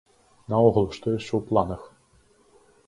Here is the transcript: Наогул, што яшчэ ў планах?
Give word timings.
Наогул, 0.53 0.87
што 0.97 1.05
яшчэ 1.17 1.31
ў 1.39 1.41
планах? 1.51 1.81